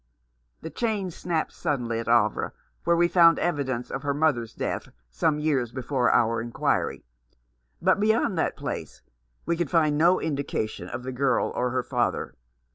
[0.63, 2.55] The chain snapped suddenly at Havre,
[2.85, 7.03] where we found evidence of her mother's death, some years before our inquiry,
[7.83, 9.03] but beyond which place
[9.45, 12.33] we could find no indica tion of the girl or her father.